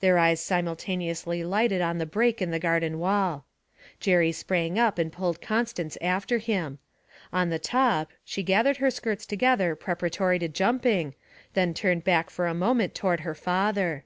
[0.00, 3.46] Their eyes simultaneously lighted on the break in the garden wall.
[4.00, 6.78] Jerry sprang up and pulled Constance after him.
[7.32, 11.14] On the top, she gathered her skirts together preparatory to jumping,
[11.54, 14.04] then turned back for a moment toward her father.